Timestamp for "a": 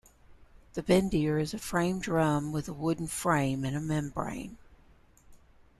1.53-1.59, 2.67-2.73, 3.77-3.79